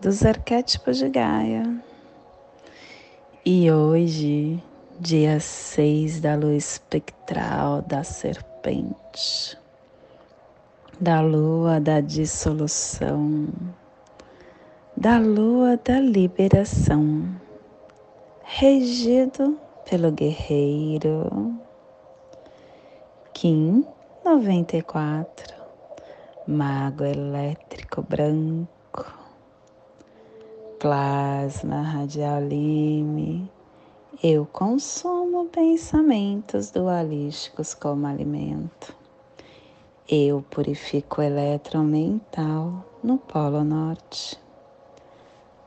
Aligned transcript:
dos 0.00 0.24
arquétipos 0.24 0.98
de 0.98 1.08
Gaia. 1.08 1.82
E 3.44 3.70
hoje, 3.70 4.62
dia 5.00 5.40
6 5.40 6.20
da 6.20 6.36
lua 6.36 6.54
espectral 6.54 7.82
da 7.82 8.04
serpente, 8.04 9.58
da 11.00 11.20
lua 11.20 11.80
da 11.80 12.00
dissolução, 12.00 13.48
da 14.96 15.18
lua 15.18 15.76
da 15.84 15.98
liberação, 15.98 17.28
regido 18.44 19.58
pelo 19.90 20.12
guerreiro 20.12 21.58
Kim 23.32 23.84
94, 24.24 25.54
mago 26.46 27.04
elétrico 27.04 28.02
branco 28.02 28.77
plasma 30.78 31.82
radial 31.82 32.40
lime, 32.40 33.50
eu 34.22 34.46
consumo 34.46 35.46
pensamentos 35.46 36.70
dualísticos 36.70 37.74
como 37.74 38.06
alimento. 38.06 38.94
Eu 40.08 40.44
purifico 40.48 41.20
o 41.20 41.24
elétron 41.24 41.82
mental 41.82 42.84
no 43.02 43.18
Polo 43.18 43.64
Norte. 43.64 44.38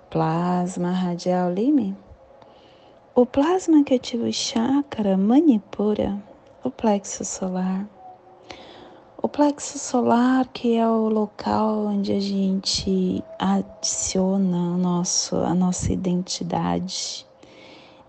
Plasma 0.10 0.92
radial 0.92 1.52
lime. 1.52 1.94
O 3.14 3.26
plasma 3.26 3.84
que 3.84 3.96
ativa 3.96 4.26
o 4.26 4.32
chakra 4.32 5.18
manipura 5.18 6.24
o 6.64 6.72
plexo 6.72 7.26
solar 7.26 7.86
o 9.24 9.30
plexo 9.30 9.78
solar, 9.78 10.48
que 10.48 10.76
é 10.76 10.88
o 10.88 11.08
local 11.08 11.86
onde 11.86 12.12
a 12.12 12.20
gente 12.20 13.24
adiciona 13.38 14.76
nosso, 14.78 15.36
a 15.36 15.54
nossa 15.54 15.94
identidade, 15.94 17.26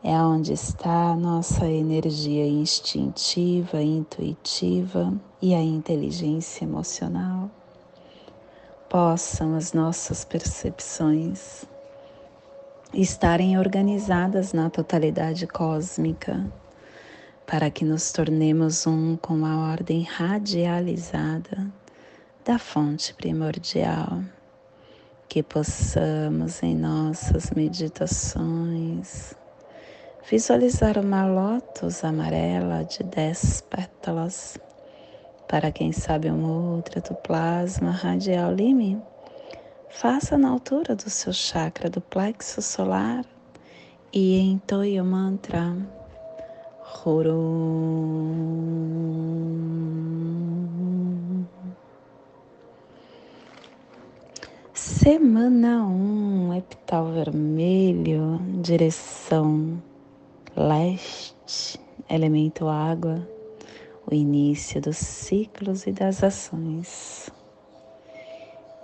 é 0.02 0.16
onde 0.16 0.54
está 0.54 1.10
a 1.10 1.16
nossa 1.16 1.66
energia 1.66 2.46
instintiva, 2.46 3.82
intuitiva 3.82 5.12
e 5.40 5.54
a 5.54 5.60
inteligência 5.60 6.64
emocional. 6.64 7.50
Possam 8.88 9.54
as 9.54 9.74
nossas 9.74 10.24
percepções 10.24 11.66
estarem 12.94 13.58
organizadas 13.58 14.54
na 14.54 14.70
totalidade 14.70 15.46
cósmica 15.46 16.50
para 17.46 17.70
que 17.70 17.84
nos 17.84 18.12
tornemos 18.12 18.86
um 18.86 19.16
com 19.16 19.44
a 19.44 19.70
ordem 19.70 20.02
radializada 20.02 21.70
da 22.44 22.58
fonte 22.58 23.14
primordial, 23.14 24.22
que 25.28 25.42
possamos 25.42 26.62
em 26.62 26.76
nossas 26.76 27.50
meditações 27.50 29.34
visualizar 30.28 30.98
uma 30.98 31.26
lótus 31.26 32.04
amarela 32.04 32.84
de 32.84 33.02
dez 33.02 33.60
pétalas, 33.62 34.56
para 35.48 35.70
quem 35.70 35.92
sabe 35.92 36.30
um 36.30 36.74
outra 36.74 37.00
do 37.00 37.14
plasma 37.14 37.90
radial 37.90 38.52
lime, 38.52 39.02
faça 39.90 40.38
na 40.38 40.48
altura 40.48 40.94
do 40.94 41.10
seu 41.10 41.32
chakra 41.32 41.90
do 41.90 42.00
plexo 42.00 42.62
solar 42.62 43.24
e 44.12 44.38
entoie 44.38 45.00
o 45.00 45.04
mantra 45.04 45.76
Semana 54.72 55.84
1, 55.84 55.90
um, 55.90 56.54
epital 56.54 57.06
vermelho, 57.12 58.38
direção 58.62 59.82
leste, 60.54 61.80
elemento 62.08 62.68
água, 62.68 63.26
o 64.08 64.14
início 64.14 64.80
dos 64.80 64.98
ciclos 64.98 65.86
e 65.86 65.92
das 65.92 66.22
ações. 66.22 67.30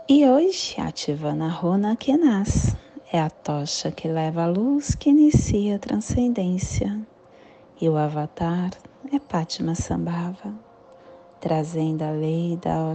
E 0.09 0.27
hoje, 0.27 0.75
ativando 0.81 1.45
a 1.45 1.49
runa 1.49 1.95
que 1.95 2.17
nasce, 2.17 2.77
é 3.13 3.21
a 3.21 3.31
tocha 3.31 3.93
que 3.93 4.09
leva 4.09 4.43
a 4.43 4.49
luz 4.49 4.95
que 4.97 5.11
inicia 5.11 5.77
a 5.77 5.79
transcendência 5.79 7.01
e 7.81 7.89
o 7.89 7.97
avatar 7.97 8.71
é 9.13 9.19
Pátima 9.19 9.75
Sambhava, 9.75 10.55
trazendo 11.41 12.03
a 12.03 12.11
lei 12.11 12.57
da 12.57 12.95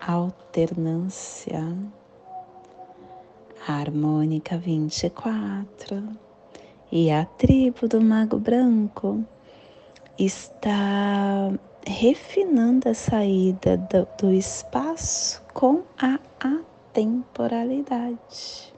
alternância. 0.00 1.76
Harmônica 3.68 4.56
24 4.58 6.08
e 6.90 7.10
a 7.10 7.24
tribo 7.24 7.88
do 7.88 8.00
Mago 8.00 8.38
Branco 8.38 9.24
está 10.18 11.52
refinando 11.84 12.88
a 12.88 12.94
saída 12.94 13.76
do, 13.76 14.06
do 14.18 14.32
espaço 14.32 15.42
com 15.52 15.82
a 15.98 16.18
atemporalidade. 16.40 18.72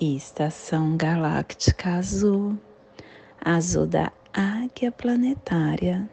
Estação 0.00 0.96
galáctica 0.96 1.96
azul 1.96 2.58
azul 3.44 3.86
da 3.86 4.12
águia 4.32 4.92
planetária, 4.92 6.08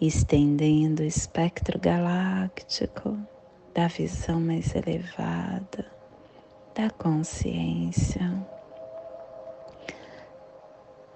estendendo 0.00 1.02
o 1.02 1.06
espectro 1.06 1.78
galáctico 1.78 3.16
da 3.74 3.86
visão 3.86 4.40
mais 4.40 4.74
elevada 4.74 5.86
da 6.74 6.90
consciência. 6.90 8.46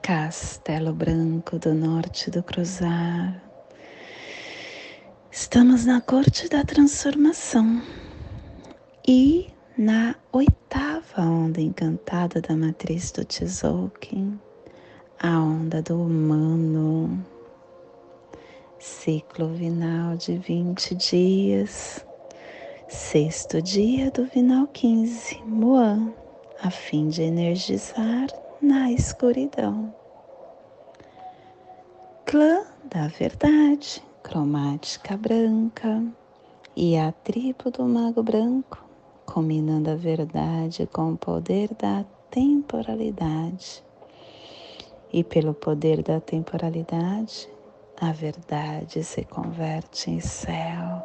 Castelo 0.00 0.92
Branco 0.92 1.58
do 1.58 1.74
Norte 1.74 2.30
do 2.30 2.42
Cruzar. 2.42 3.40
Estamos 5.30 5.86
na 5.86 6.00
corte 6.00 6.48
da 6.48 6.64
transformação 6.64 7.82
e 9.06 9.48
na 9.78 10.14
oitava 10.32 11.22
onda 11.22 11.60
encantada 11.60 12.40
da 12.40 12.56
matriz 12.56 13.10
do 13.10 13.24
Tzolk'in 13.24 14.38
a 15.22 15.38
onda 15.38 15.80
do 15.80 16.02
humano, 16.02 17.24
ciclo 18.76 19.54
vinal 19.54 20.16
de 20.16 20.36
20 20.36 20.96
dias, 20.96 22.04
sexto 22.88 23.62
dia 23.62 24.10
do 24.10 24.24
vinal 24.24 24.66
15, 24.66 25.40
Moan, 25.46 26.12
a 26.60 26.70
fim 26.70 27.08
de 27.08 27.22
energizar 27.22 28.26
na 28.60 28.90
escuridão. 28.90 29.94
Clã 32.26 32.64
da 32.90 33.06
verdade, 33.06 34.02
cromática 34.24 35.16
branca 35.16 36.02
e 36.74 36.98
a 36.98 37.12
tribo 37.12 37.70
do 37.70 37.84
mago 37.84 38.24
branco, 38.24 38.84
combinando 39.24 39.88
a 39.88 39.94
verdade 39.94 40.84
com 40.92 41.12
o 41.12 41.16
poder 41.16 41.72
da 41.78 42.04
temporalidade 42.28 43.84
e 45.12 45.22
pelo 45.22 45.52
poder 45.52 46.02
da 46.02 46.20
temporalidade, 46.20 47.48
a 48.00 48.12
verdade 48.12 49.04
se 49.04 49.24
converte 49.24 50.10
em 50.10 50.20
céu. 50.20 51.02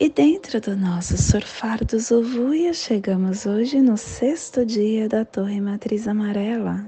E 0.00 0.08
dentro 0.08 0.60
do 0.60 0.76
nosso 0.76 1.16
surfar 1.16 1.84
dos 1.84 2.06
Zuvuia, 2.06 2.72
chegamos 2.72 3.46
hoje 3.46 3.80
no 3.80 3.96
sexto 3.96 4.66
dia 4.66 5.08
da 5.08 5.24
Torre 5.24 5.60
Matriz 5.60 6.08
Amarela, 6.08 6.84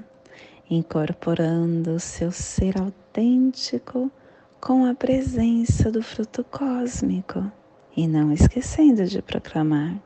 incorporando 0.69 1.91
o 1.91 1.99
seu 1.99 2.31
ser 2.31 2.77
autêntico 2.77 4.11
com 4.59 4.85
a 4.85 4.93
presença 4.93 5.89
do 5.89 6.01
fruto 6.01 6.43
cósmico 6.43 7.49
e 7.95 8.07
não 8.07 8.33
esquecendo 8.33 9.05
de 9.05 9.21
proclamar 9.21 10.01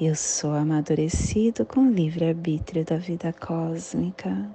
eu 0.00 0.14
sou 0.14 0.52
amadurecido 0.52 1.66
com 1.66 1.90
livre-arbítrio 1.90 2.86
da 2.86 2.96
vida 2.96 3.34
cósmica. 3.34 4.48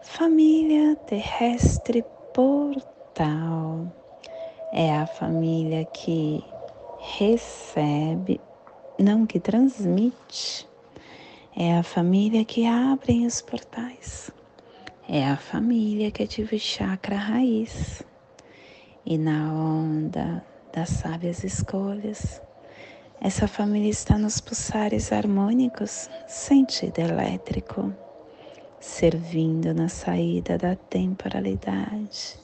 Família 0.00 0.94
terrestre 0.94 2.04
portal 2.32 3.92
é 4.72 4.94
a 4.96 5.08
família 5.08 5.84
que 5.86 6.40
recebe, 7.00 8.40
não 8.96 9.26
que 9.26 9.40
transmite, 9.40 10.68
é 11.56 11.76
a 11.76 11.82
família 11.82 12.44
que 12.44 12.66
abre 12.66 13.26
os 13.26 13.42
portais, 13.42 14.30
é 15.08 15.26
a 15.26 15.36
família 15.36 16.12
que 16.12 16.22
ativa 16.22 16.54
o 16.54 16.58
chakra 16.60 17.16
raiz. 17.16 18.04
E 19.04 19.18
na 19.18 19.52
onda 19.52 20.44
das 20.72 20.90
sábias 20.90 21.42
escolhas, 21.42 22.40
essa 23.20 23.46
família 23.46 23.90
está 23.90 24.16
nos 24.16 24.40
pulsares 24.40 25.12
harmônicos, 25.12 26.08
sentido 26.26 27.00
elétrico, 27.00 27.94
servindo 28.80 29.74
na 29.74 29.90
saída 29.90 30.56
da 30.56 30.74
temporalidade, 30.74 32.38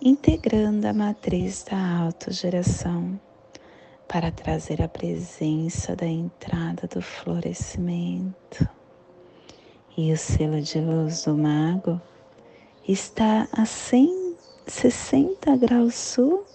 integrando 0.00 0.88
a 0.88 0.94
matriz 0.94 1.62
da 1.64 1.98
autogeração 1.98 3.20
para 4.08 4.30
trazer 4.30 4.80
a 4.80 4.88
presença 4.88 5.94
da 5.94 6.06
entrada 6.06 6.88
do 6.88 7.02
florescimento. 7.02 8.66
E 9.94 10.10
o 10.10 10.16
selo 10.16 10.62
de 10.62 10.80
luz 10.80 11.24
do 11.24 11.36
mago 11.36 12.00
está 12.88 13.46
a 13.52 13.66
160 13.66 15.54
graus 15.58 15.94
sul 15.94 16.46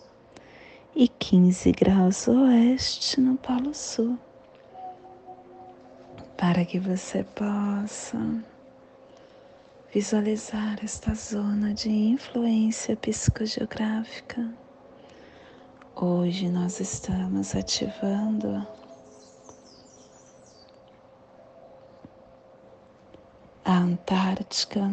e 0.99 1.07
15 1.07 1.73
graus 1.73 2.27
oeste 2.27 3.21
no 3.21 3.37
Polo 3.37 3.71
Sul, 3.71 4.17
para 6.35 6.65
que 6.65 6.79
você 6.79 7.23
possa 7.23 8.17
visualizar 9.93 10.83
esta 10.83 11.13
zona 11.13 11.71
de 11.71 11.91
influência 11.91 12.95
psicogeográfica. 12.95 14.51
Hoje 15.95 16.49
nós 16.49 16.79
estamos 16.79 17.55
ativando 17.55 18.65
a 23.63 23.71
Antártica, 23.71 24.91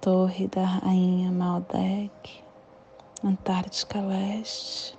Torre 0.00 0.48
da 0.48 0.64
Rainha 0.64 1.30
Maldek, 1.30 2.42
Antártica 3.24 4.02
Leste, 4.02 4.93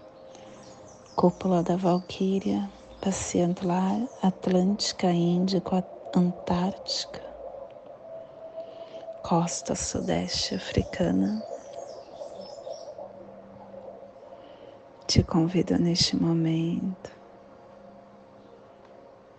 Cúpula 1.16 1.64
da 1.64 1.78
Valquíria, 1.78 2.70
passeando 3.00 3.66
lá 3.66 4.06
Atlântica, 4.22 5.10
Índico, 5.14 5.82
Antártica, 6.14 7.22
costa 9.24 9.76
sudeste 9.76 10.56
africana. 10.56 11.42
Te 15.08 15.24
convido 15.24 15.80
neste 15.80 16.18
momento 16.18 17.10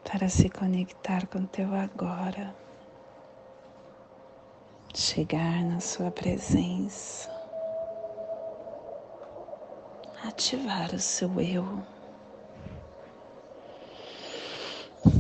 para 0.03 0.31
se 0.31 0.49
conectar 0.49 1.27
com 1.27 1.45
teu 1.45 1.75
agora, 1.75 2.57
chegar 4.95 5.63
na 5.63 5.79
sua 5.79 6.11
presença 6.11 7.36
ativar 10.25 10.95
o 10.95 10.99
seu 10.99 11.41
eu. 11.41 11.83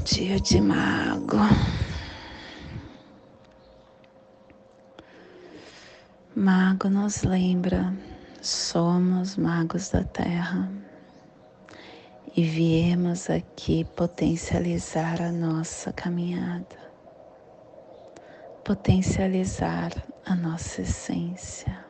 Dia 0.05 0.41
de 0.41 0.61
mago. 0.61 1.37
Mago 6.35 6.89
nos 6.89 7.23
lembra, 7.23 7.95
somos 8.43 9.37
magos 9.37 9.91
da 9.91 10.05
terra 10.05 10.71
e 12.37 12.45
viemos 12.45 13.31
aqui 13.31 13.85
potencializar 13.97 15.23
a 15.23 15.33
nossa 15.33 15.93
caminhada, 15.93 16.77
potencializar 18.63 19.91
a 20.27 20.35
nossa 20.35 20.83
essência. 20.83 21.86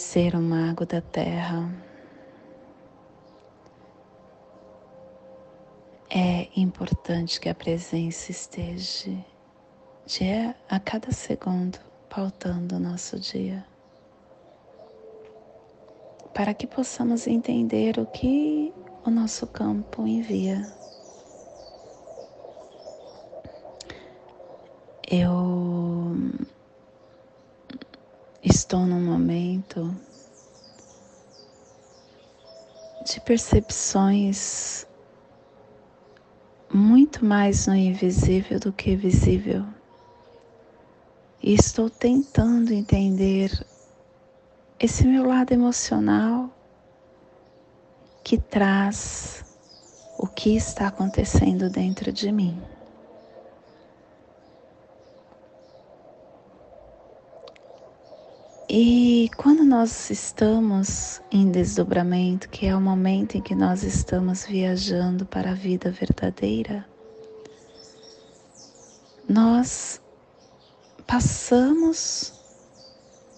Ser 0.00 0.34
um 0.34 0.40
mago 0.40 0.86
da 0.86 1.02
terra 1.02 1.70
é 6.08 6.48
importante 6.56 7.38
que 7.38 7.50
a 7.50 7.54
presença 7.54 8.30
esteja 8.30 9.14
dia 10.06 10.56
a 10.68 10.80
cada 10.80 11.12
segundo 11.12 11.78
pautando 12.08 12.76
o 12.76 12.80
nosso 12.80 13.20
dia, 13.20 13.64
para 16.34 16.54
que 16.54 16.66
possamos 16.66 17.26
entender 17.26 17.98
o 17.98 18.06
que 18.06 18.72
o 19.04 19.10
nosso 19.10 19.46
campo 19.46 20.06
envia. 20.06 20.66
Eu 25.08 25.69
estou 28.42 28.86
num 28.86 29.00
momento 29.00 29.94
de 33.04 33.20
percepções 33.20 34.86
muito 36.72 37.24
mais 37.24 37.66
no 37.66 37.74
invisível 37.74 38.58
do 38.58 38.72
que 38.72 38.96
visível. 38.96 39.64
E 41.42 41.54
estou 41.54 41.90
tentando 41.90 42.72
entender 42.72 43.50
esse 44.78 45.06
meu 45.06 45.26
lado 45.26 45.52
emocional 45.52 46.50
que 48.22 48.38
traz 48.38 49.44
o 50.18 50.26
que 50.26 50.54
está 50.54 50.86
acontecendo 50.86 51.68
dentro 51.68 52.12
de 52.12 52.30
mim. 52.30 52.60
E 58.72 59.28
quando 59.36 59.64
nós 59.64 60.10
estamos 60.10 61.20
em 61.28 61.50
desdobramento, 61.50 62.48
que 62.48 62.66
é 62.66 62.76
o 62.76 62.80
momento 62.80 63.36
em 63.36 63.40
que 63.40 63.52
nós 63.52 63.82
estamos 63.82 64.46
viajando 64.46 65.26
para 65.26 65.50
a 65.50 65.54
vida 65.54 65.90
verdadeira, 65.90 66.86
nós 69.28 70.00
passamos 71.04 72.32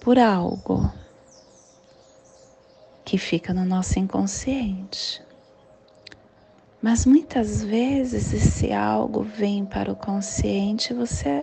por 0.02 0.18
algo 0.18 0.92
que 3.02 3.16
fica 3.16 3.54
no 3.54 3.64
nosso 3.64 3.98
inconsciente. 3.98 5.24
Mas 6.82 7.06
muitas 7.06 7.64
vezes 7.64 8.34
esse 8.34 8.70
algo 8.70 9.22
vem 9.22 9.64
para 9.64 9.90
o 9.90 9.96
consciente 9.96 10.92
e 10.92 10.96
você 10.96 11.42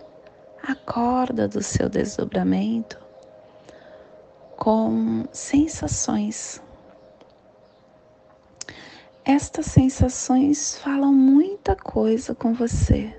acorda 0.62 1.48
do 1.48 1.60
seu 1.60 1.88
desdobramento 1.88 3.09
com 4.60 5.24
sensações. 5.32 6.62
Estas 9.24 9.64
sensações 9.66 10.76
falam 10.76 11.14
muita 11.14 11.74
coisa 11.74 12.34
com 12.34 12.52
você. 12.52 13.16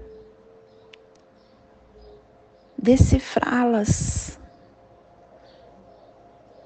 Decifrá-las 2.78 4.40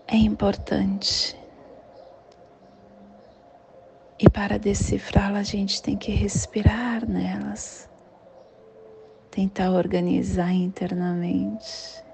é 0.08 0.18
importante. 0.18 1.40
E 4.20 4.30
para 4.30 4.60
decifrá-las, 4.60 5.40
a 5.40 5.44
gente 5.44 5.82
tem 5.82 5.96
que 5.96 6.12
respirar 6.12 7.08
nelas, 7.08 7.90
tentar 9.32 9.72
organizar 9.72 10.52
internamente 10.52 12.05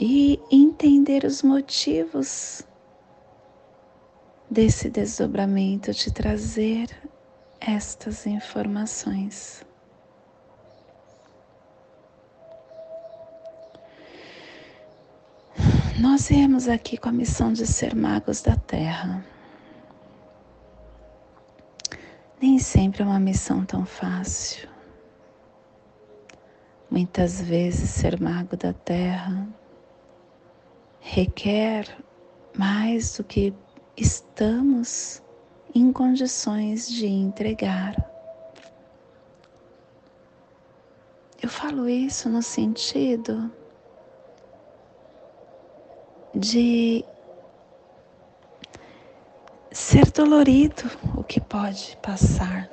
e 0.00 0.40
entender 0.50 1.24
os 1.24 1.42
motivos 1.42 2.62
desse 4.50 4.88
desdobramento, 4.88 5.92
de 5.92 6.12
trazer 6.12 6.88
estas 7.60 8.26
informações. 8.26 9.64
Nós 15.98 16.28
viemos 16.28 16.68
aqui 16.68 16.96
com 16.96 17.08
a 17.10 17.12
missão 17.12 17.52
de 17.52 17.66
ser 17.66 17.94
magos 17.94 18.42
da 18.42 18.56
Terra. 18.56 19.24
Nem 22.40 22.58
sempre 22.58 23.02
é 23.02 23.06
uma 23.06 23.20
missão 23.20 23.64
tão 23.64 23.86
fácil. 23.86 24.68
Muitas 26.90 27.40
vezes 27.40 27.90
ser 27.90 28.20
mago 28.20 28.56
da 28.56 28.72
Terra 28.72 29.48
requer 31.02 31.84
mais 32.56 33.16
do 33.16 33.24
que 33.24 33.52
estamos 33.96 35.20
em 35.74 35.92
condições 35.92 36.88
de 36.88 37.06
entregar. 37.06 37.94
Eu 41.42 41.48
falo 41.48 41.88
isso 41.88 42.28
no 42.28 42.40
sentido 42.40 43.52
de 46.34 47.04
ser 49.72 50.10
dolorido 50.12 50.84
o 51.16 51.24
que 51.24 51.40
pode 51.40 51.98
passar. 52.00 52.71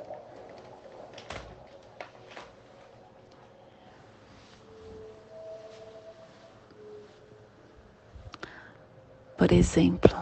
Por 9.40 9.52
exemplo, 9.52 10.12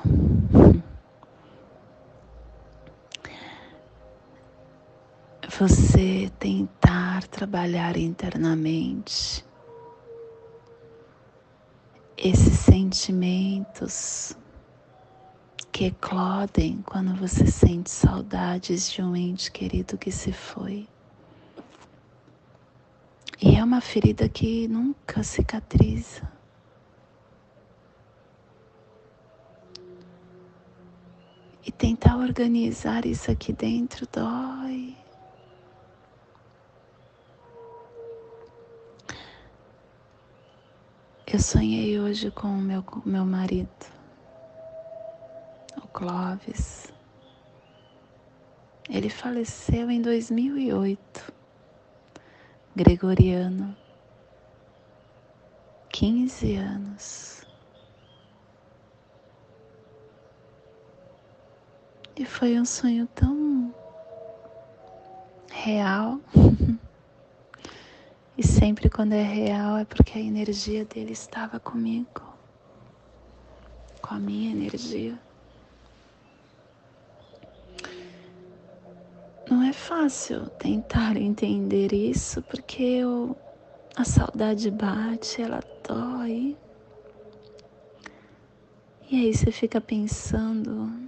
você 5.59 6.31
tentar 6.39 7.27
trabalhar 7.27 7.97
internamente 7.97 9.45
esses 12.17 12.61
sentimentos 12.61 14.37
que 15.73 15.87
eclodem 15.87 16.81
quando 16.87 17.13
você 17.17 17.45
sente 17.45 17.91
saudades 17.91 18.89
de 18.89 19.03
um 19.03 19.17
ente 19.17 19.51
querido 19.51 19.99
que 19.99 20.13
se 20.13 20.31
foi. 20.31 20.89
E 23.43 23.57
é 23.57 23.65
uma 23.65 23.81
ferida 23.81 24.29
que 24.29 24.69
nunca 24.69 25.25
cicatriza. 25.25 26.38
E 31.69 31.71
tentar 31.71 32.17
organizar 32.17 33.05
isso 33.05 33.31
aqui 33.31 33.53
dentro 33.53 34.09
dói. 34.11 34.97
Eu 41.27 41.39
sonhei 41.39 42.01
hoje 42.01 42.31
com 42.31 42.49
o 42.49 42.57
meu, 42.57 42.83
meu 43.05 43.27
marido, 43.27 43.69
o 45.77 45.87
Clóvis. 45.89 46.91
Ele 48.89 49.11
faleceu 49.11 49.91
em 49.91 50.01
2008, 50.01 51.35
gregoriano, 52.75 53.77
15 55.91 56.55
anos. 56.57 57.38
E 62.19 62.25
foi 62.25 62.59
um 62.59 62.65
sonho 62.65 63.07
tão 63.15 63.73
real. 65.53 66.21
E 68.37 68.47
sempre 68.47 68.89
quando 68.89 69.15
é 69.15 69.23
real 69.23 69.79
é 69.79 69.85
porque 69.85 70.17
a 70.17 70.21
energia 70.21 70.85
dele 70.85 71.11
estava 71.11 71.59
comigo, 71.59 72.23
com 74.01 74.15
a 74.15 74.19
minha 74.21 74.53
energia. 74.53 75.19
Não 79.51 79.61
é 79.65 79.73
fácil 79.73 80.49
tentar 80.51 81.17
entender 81.17 81.93
isso 81.93 82.41
porque 82.43 82.81
eu, 82.81 83.37
a 83.97 84.05
saudade 84.05 84.71
bate, 84.71 85.43
ela 85.43 85.59
dói. 85.83 86.57
E 89.11 89.17
aí 89.17 89.35
você 89.35 89.51
fica 89.51 89.81
pensando 89.81 91.08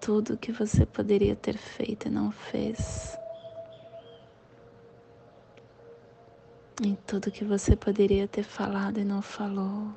tudo 0.00 0.36
que 0.36 0.52
você 0.52 0.86
poderia 0.86 1.36
ter 1.36 1.56
feito 1.56 2.08
e 2.08 2.10
não 2.10 2.30
fez. 2.30 3.18
em 6.82 6.94
tudo 6.94 7.30
que 7.30 7.44
você 7.44 7.76
poderia 7.76 8.26
ter 8.26 8.42
falado 8.42 8.98
e 8.98 9.04
não 9.04 9.20
falou. 9.20 9.88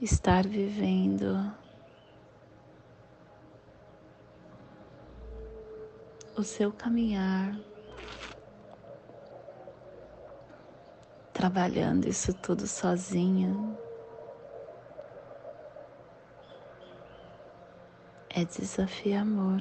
Estar 0.00 0.46
vivendo 0.46 1.50
o 6.36 6.42
seu 6.42 6.70
caminhar, 6.70 7.58
trabalhando 11.36 12.08
isso 12.08 12.32
tudo 12.32 12.66
sozinha. 12.66 13.54
é 18.36 18.44
desafio 18.44 19.18
amor. 19.18 19.60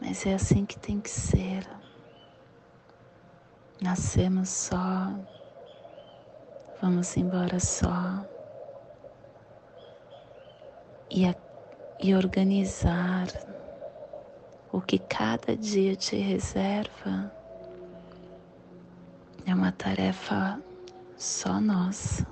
Mas 0.00 0.24
é 0.24 0.32
assim 0.32 0.64
que 0.64 0.78
tem 0.78 0.98
que 0.98 1.10
ser. 1.10 1.68
Nascemos 3.82 4.48
só, 4.48 5.12
vamos 6.80 7.14
embora 7.18 7.60
só. 7.60 8.24
E, 11.10 11.26
a, 11.26 11.34
e 12.00 12.14
organizar 12.14 13.26
o 14.72 14.80
que 14.80 14.98
cada 14.98 15.54
dia 15.54 15.94
te 15.94 16.16
reserva 16.16 17.30
é 19.46 19.54
uma 19.54 19.72
tarefa 19.72 20.60
só 21.16 21.60
nossa. 21.60 22.26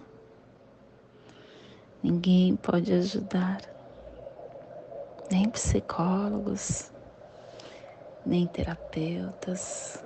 Ninguém 2.02 2.56
pode 2.56 2.92
ajudar, 2.92 3.60
nem 5.30 5.48
psicólogos, 5.50 6.90
nem 8.24 8.46
terapeutas, 8.46 10.02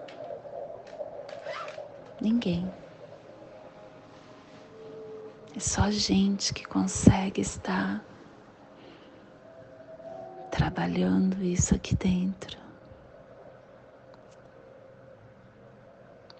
ninguém. 2.20 2.70
É 5.56 5.60
só 5.60 5.88
gente 5.90 6.52
que 6.52 6.64
consegue 6.64 7.40
estar 7.40 8.04
trabalhando 10.50 11.40
isso 11.44 11.74
aqui 11.74 11.94
dentro. 11.94 12.63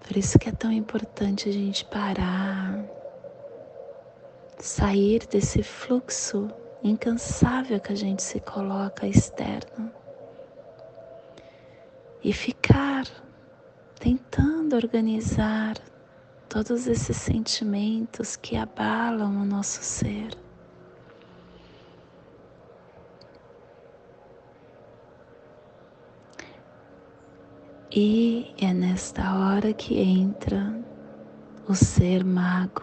Por 0.07 0.17
isso 0.19 0.39
que 0.39 0.49
é 0.49 0.53
tão 0.53 0.71
importante 0.71 1.49
a 1.49 1.53
gente 1.53 1.85
parar 1.87 2.85
sair 4.59 5.27
desse 5.27 5.63
fluxo 5.63 6.49
incansável 6.83 7.81
que 7.81 7.93
a 7.93 7.97
gente 7.97 8.23
se 8.23 8.39
coloca 8.41 9.07
externo 9.07 9.91
e 12.23 12.33
ficar 12.33 13.07
tentando 13.99 14.77
organizar 14.77 15.77
todos 16.49 16.87
esses 16.87 17.17
sentimentos 17.17 18.37
que 18.37 18.57
abalam 18.57 19.43
o 19.43 19.45
nosso 19.45 19.83
ser. 19.83 20.44
E 27.97 28.53
é 28.61 28.75
nesta 28.75 29.37
hora 29.37 29.73
que 29.73 30.01
entra 30.01 30.75
o 31.69 31.77
ser 31.77 32.25
mago. 32.25 32.83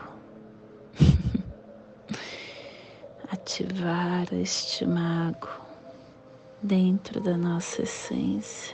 ativar 3.29 4.33
este 4.33 4.85
mago 4.85 5.49
dentro 6.63 7.19
da 7.19 7.35
nossa 7.35 7.81
essência. 7.81 8.73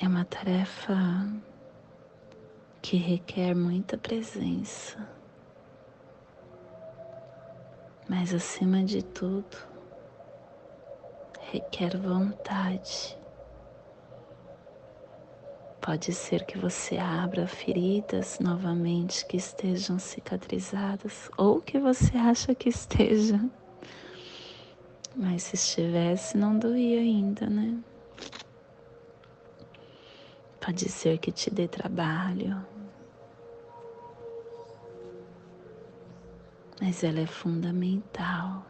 É 0.00 0.08
uma 0.08 0.24
tarefa 0.24 1.28
que 2.80 2.96
requer 2.96 3.54
muita 3.54 3.98
presença, 3.98 5.06
mas 8.08 8.32
acima 8.32 8.82
de 8.82 9.02
tudo, 9.02 9.69
requer 11.52 11.96
vontade 11.98 13.18
Pode 15.80 16.12
ser 16.12 16.44
que 16.44 16.58
você 16.58 16.98
abra 16.98 17.46
feridas 17.46 18.38
novamente 18.38 19.24
que 19.24 19.38
estejam 19.38 19.98
cicatrizadas 19.98 21.30
ou 21.38 21.60
que 21.60 21.80
você 21.80 22.18
acha 22.18 22.54
que 22.54 22.68
esteja. 22.68 23.40
Mas 25.16 25.44
se 25.44 25.56
estivesse, 25.56 26.36
não 26.36 26.58
doía 26.58 27.00
ainda, 27.00 27.46
né? 27.46 27.80
Pode 30.60 30.86
ser 30.90 31.18
que 31.18 31.32
te 31.32 31.48
dê 31.48 31.66
trabalho. 31.66 32.64
Mas 36.78 37.02
ela 37.02 37.20
é 37.20 37.26
fundamental 37.26 38.66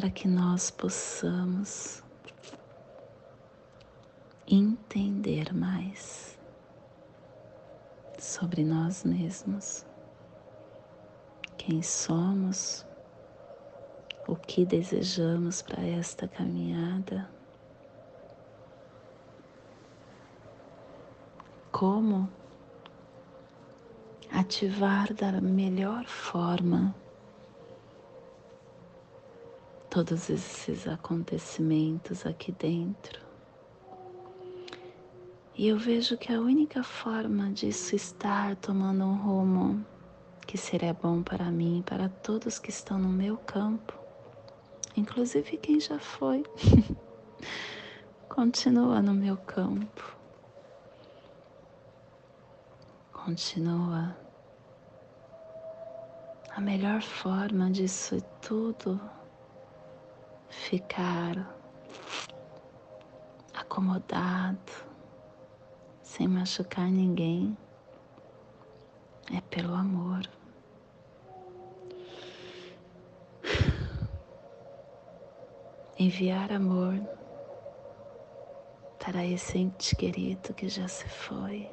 para 0.00 0.08
que 0.08 0.26
nós 0.26 0.70
possamos 0.70 2.02
entender 4.48 5.52
mais 5.52 6.38
sobre 8.18 8.64
nós 8.64 9.04
mesmos, 9.04 9.84
quem 11.58 11.82
somos, 11.82 12.86
o 14.26 14.34
que 14.34 14.64
desejamos 14.64 15.60
para 15.60 15.82
esta 15.86 16.26
caminhada. 16.26 17.28
Como 21.70 22.26
ativar 24.32 25.12
da 25.12 25.42
melhor 25.42 26.06
forma 26.06 26.94
todos 29.90 30.30
esses 30.30 30.86
acontecimentos 30.86 32.24
aqui 32.24 32.52
dentro. 32.52 33.20
E 35.56 35.66
eu 35.66 35.76
vejo 35.76 36.16
que 36.16 36.32
a 36.32 36.40
única 36.40 36.84
forma 36.84 37.50
disso 37.50 37.96
estar 37.96 38.54
tomando 38.56 39.04
um 39.04 39.16
rumo 39.16 39.84
que 40.46 40.56
seria 40.56 40.94
bom 40.94 41.22
para 41.24 41.50
mim 41.50 41.80
e 41.80 41.82
para 41.82 42.08
todos 42.08 42.58
que 42.58 42.70
estão 42.70 42.98
no 42.98 43.08
meu 43.08 43.36
campo, 43.36 43.92
inclusive 44.96 45.56
quem 45.56 45.80
já 45.80 45.98
foi, 45.98 46.44
continua 48.28 49.02
no 49.02 49.12
meu 49.12 49.36
campo. 49.38 50.16
Continua. 53.12 54.16
A 56.54 56.60
melhor 56.60 57.02
forma 57.02 57.70
disso 57.70 58.22
tudo 58.40 59.00
ficar 60.50 61.56
acomodado 63.54 64.72
sem 66.02 66.28
machucar 66.28 66.90
ninguém, 66.90 67.56
é 69.32 69.40
pelo 69.42 69.74
amor. 69.74 70.28
Enviar 75.98 76.52
amor 76.52 77.00
para 78.98 79.24
esse 79.24 79.56
ente 79.58 79.96
querido 79.96 80.52
que 80.52 80.68
já 80.68 80.86
se 80.88 81.08
foi 81.08 81.70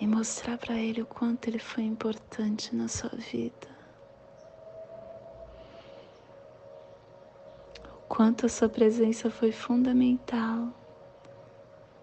e 0.00 0.06
mostrar 0.06 0.56
para 0.56 0.78
ele 0.78 1.02
o 1.02 1.06
quanto 1.06 1.48
ele 1.48 1.58
foi 1.58 1.84
importante 1.84 2.74
na 2.74 2.88
sua 2.88 3.10
vida. 3.10 3.79
Quanto 8.10 8.44
a 8.44 8.48
sua 8.48 8.68
presença 8.68 9.30
foi 9.30 9.52
fundamental 9.52 10.74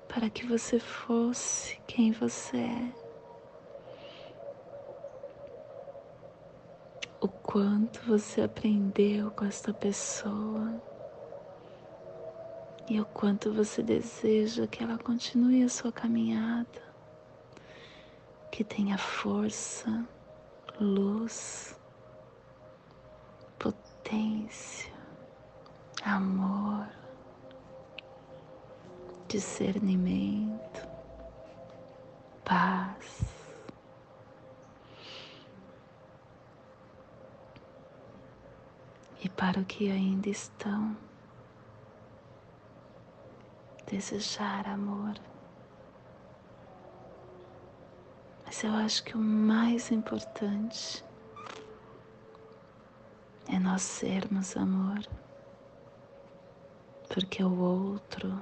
para 0.08 0.30
que 0.30 0.46
você 0.46 0.80
fosse 0.80 1.78
quem 1.86 2.14
você 2.14 2.58
é. 2.58 2.94
O 7.20 7.28
quanto 7.28 8.02
você 8.08 8.42
aprendeu 8.42 9.32
com 9.32 9.44
esta 9.44 9.74
pessoa 9.74 10.82
e 12.90 13.02
o 13.02 13.06
quanto 13.08 13.52
você 13.52 13.84
deseja 13.84 14.66
que 14.66 14.82
ela 14.82 14.98
continue 14.98 15.62
a 15.62 15.68
sua 15.68 15.92
caminhada, 15.92 16.82
que 18.50 18.64
tenha 18.64 18.98
força, 18.98 20.08
luz, 20.80 21.78
potência, 23.60 24.97
amor 26.08 26.88
discernimento, 29.28 30.88
paz. 32.46 33.22
E 39.24 39.30
para 39.30 39.60
o 39.60 39.66
que 39.66 39.92
ainda 39.92 40.30
estão, 40.30 40.96
desejar 43.90 44.68
amor. 44.68 45.16
Mas 48.46 48.64
eu 48.64 48.72
acho 48.72 49.04
que 49.04 49.16
o 49.16 49.20
mais 49.20 49.92
importante 49.92 51.04
é 53.50 53.60
nós 53.60 53.82
sermos 53.82 54.56
amor, 54.56 55.00
porque 57.18 57.44
o 57.44 57.60
outro 57.60 58.40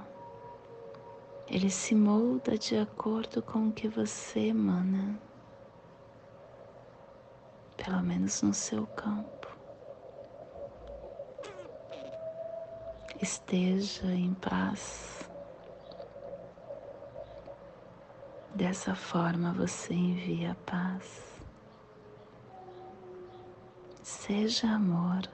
ele 1.48 1.70
se 1.70 1.94
molda 1.94 2.58
de 2.58 2.76
acordo 2.76 3.40
com 3.40 3.68
o 3.68 3.72
que 3.72 3.88
você 3.88 4.48
emana, 4.48 5.18
pelo 7.74 8.02
menos 8.02 8.42
no 8.42 8.52
seu 8.52 8.86
campo. 8.88 9.48
Esteja 13.22 14.12
em 14.12 14.34
paz. 14.34 15.26
Dessa 18.54 18.94
forma 18.94 19.54
você 19.54 19.94
envia 19.94 20.54
paz. 20.66 21.22
Seja 24.02 24.68
amor. 24.68 25.26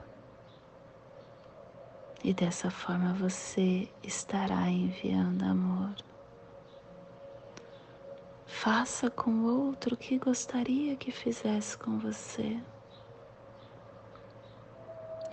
E 2.23 2.33
dessa 2.33 2.71
forma 2.71 3.13
você 3.13 3.89
estará 4.01 4.69
enviando 4.69 5.43
amor. 5.43 5.93
Faça 8.47 9.11
com 9.11 9.29
o 9.29 9.65
outro 9.65 9.95
o 9.95 9.97
que 9.97 10.17
gostaria 10.17 10.95
que 10.95 11.11
fizesse 11.11 11.77
com 11.77 11.99
você. 11.99 12.57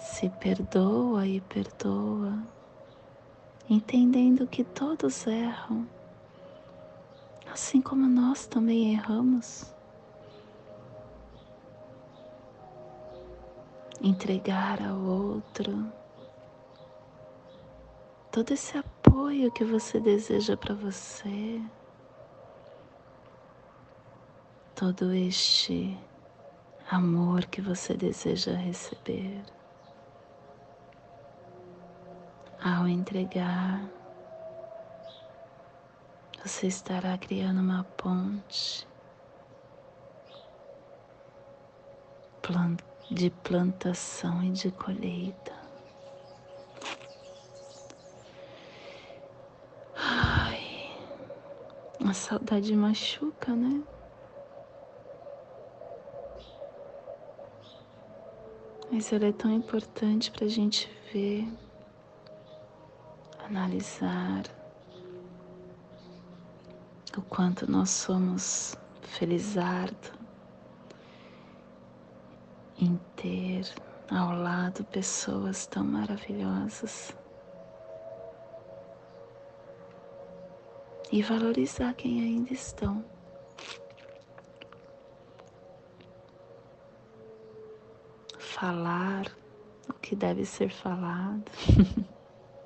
Se 0.01 0.29
perdoa 0.29 1.25
e 1.29 1.41
perdoa, 1.41 2.43
entendendo 3.69 4.45
que 4.49 4.65
todos 4.65 5.29
erram, 5.29 5.87
assim 7.53 7.81
como 7.81 8.09
nós 8.09 8.47
também 8.47 8.95
erramos. 8.95 9.73
Entregar 14.03 14.83
ao 14.83 14.99
outro 14.99 16.00
todo 18.31 18.53
esse 18.53 18.79
apoio 18.79 19.51
que 19.51 19.65
você 19.65 19.99
deseja 19.99 20.57
para 20.57 20.75
você, 20.75 21.61
todo 24.75 25.13
este 25.13 25.99
amor 26.91 27.45
que 27.47 27.61
você 27.61 27.95
deseja 27.95 28.53
receber. 28.55 29.43
Ao 32.63 32.87
entregar, 32.87 33.83
você 36.45 36.67
estará 36.67 37.17
criando 37.19 37.61
uma 37.61 37.85
ponte 37.97 38.87
de 43.11 43.31
plantação 43.31 44.43
e 44.43 44.51
de 44.51 44.71
colheita. 44.71 45.60
A 52.11 52.13
saudade 52.13 52.75
machuca, 52.75 53.55
né? 53.55 53.85
Mas 58.91 59.13
ela 59.13 59.27
é 59.27 59.33
tão 59.33 59.53
importante 59.53 60.29
para 60.33 60.45
a 60.45 60.49
gente 60.49 60.91
ver, 61.13 61.47
analisar 63.39 64.43
o 67.17 67.23
quanto 67.23 67.71
nós 67.71 67.91
somos 67.91 68.75
felizardo 69.03 70.11
em 72.77 72.99
ter 73.15 73.73
ao 74.11 74.33
lado 74.33 74.83
pessoas 74.87 75.65
tão 75.65 75.85
maravilhosas. 75.85 77.20
E 81.13 81.23
valorizar 81.23 81.93
quem 81.95 82.21
ainda 82.21 82.53
estão. 82.53 83.05
Falar 88.39 89.27
o 89.89 89.95
que 89.95 90.15
deve 90.15 90.45
ser 90.45 90.71
falado, 90.71 91.51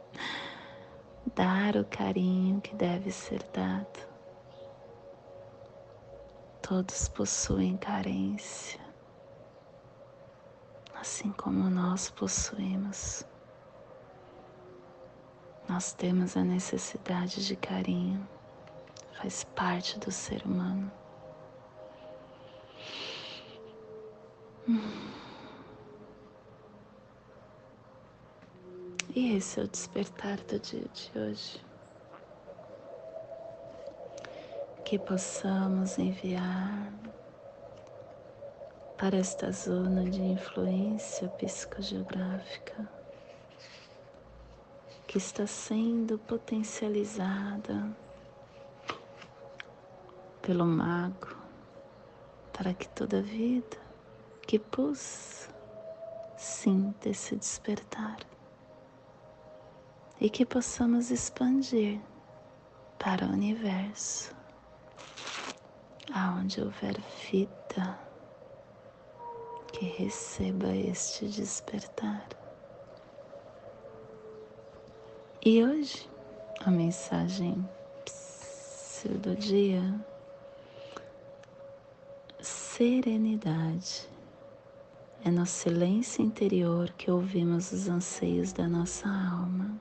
dar 1.35 1.77
o 1.77 1.85
carinho 1.85 2.61
que 2.61 2.75
deve 2.75 3.11
ser 3.11 3.43
dado. 3.53 4.15
Todos 6.61 7.09
possuem 7.09 7.77
carência, 7.77 8.81
assim 10.95 11.31
como 11.33 11.71
nós 11.71 12.11
possuímos. 12.11 13.25
Nós 15.69 15.93
temos 15.93 16.37
a 16.37 16.45
necessidade 16.45 17.47
de 17.47 17.57
carinho 17.57 18.27
faz 19.25 19.43
parte 19.43 19.99
do 19.99 20.13
ser 20.13 20.43
humano. 20.45 20.93
E 29.15 29.37
esse 29.37 29.61
é 29.61 29.63
o 29.63 29.69
despertar 29.69 30.37
do 30.43 30.59
dia 30.59 30.85
de 30.93 31.19
hoje. 31.19 31.65
Que 34.85 34.99
possamos 34.99 35.99
enviar 35.99 36.93
para 38.99 39.17
esta 39.17 39.51
zona 39.53 40.05
de 40.05 40.21
influência 40.21 41.29
psicogeográfica 41.31 42.87
que 45.07 45.17
está 45.17 45.47
sendo 45.47 46.19
potencializada 46.19 48.04
pelo 50.45 50.67
mago 50.67 51.35
para 52.53 52.75
que 52.75 52.87
toda 52.91 53.23
vida 53.23 53.79
que 54.47 54.59
pus 54.59 55.49
sinta 56.37 57.09
esse 57.09 57.35
despertar 57.35 58.19
e 60.21 60.29
que 60.29 60.45
possamos 60.45 61.11
expandir 61.11 61.99
para 62.99 63.27
o 63.27 63.31
universo, 63.31 64.35
aonde 66.15 66.61
houver 66.61 67.01
vida 67.31 67.99
que 69.73 69.87
receba 69.87 70.75
este 70.77 71.27
despertar. 71.27 72.29
E 75.45 75.65
hoje 75.65 76.09
a 76.65 76.71
mensagem 76.71 77.69
do 79.21 79.37
dia 79.37 79.83
serenidade. 82.77 84.11
É 85.25 85.31
no 85.31 85.47
silêncio 85.47 86.25
interior 86.25 86.91
que 86.99 87.09
ouvimos 87.09 87.71
os 87.71 87.87
anseios 87.87 88.53
da 88.53 88.67
nossa 88.67 89.07
alma. 89.07 89.81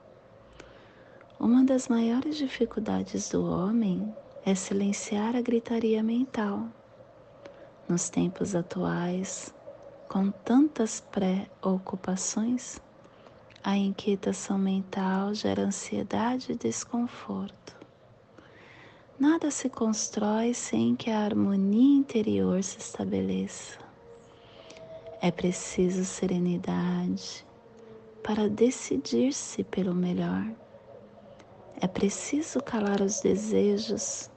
Uma 1.40 1.64
das 1.64 1.88
maiores 1.88 2.36
dificuldades 2.36 3.30
do 3.30 3.44
homem 3.44 4.14
é 4.46 4.54
silenciar 4.54 5.34
a 5.34 5.40
gritaria 5.40 6.04
mental. 6.04 6.68
Nos 7.88 8.08
tempos 8.08 8.54
atuais, 8.54 9.52
com 10.08 10.30
tantas 10.30 11.00
preocupações, 11.00 12.80
a 13.64 13.76
inquietação 13.76 14.56
mental 14.56 15.34
gera 15.34 15.62
ansiedade 15.62 16.52
e 16.52 16.56
desconforto. 16.56 17.83
Nada 19.26 19.50
se 19.50 19.70
constrói 19.70 20.52
sem 20.52 20.94
que 20.94 21.08
a 21.08 21.20
harmonia 21.20 21.96
interior 21.96 22.62
se 22.62 22.78
estabeleça. 22.78 23.78
É 25.18 25.30
preciso 25.30 26.04
serenidade 26.04 27.42
para 28.22 28.50
decidir-se 28.50 29.64
pelo 29.64 29.94
melhor. 29.94 30.46
É 31.80 31.86
preciso 31.86 32.62
calar 32.62 33.00
os 33.00 33.22
desejos 33.22 34.30